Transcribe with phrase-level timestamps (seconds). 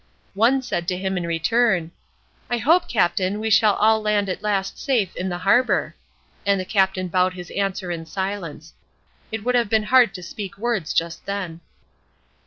[0.33, 1.91] One said to him in return:
[2.49, 5.95] "I hope, captain, we shall all land at last safe in the harbor."
[6.43, 8.73] And the captain bowed his answer in silence.
[9.31, 11.61] It would have been hard to speak words just then.